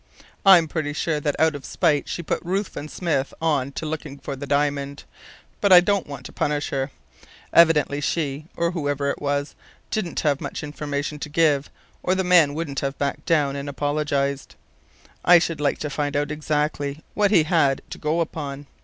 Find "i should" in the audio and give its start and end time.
15.23-15.61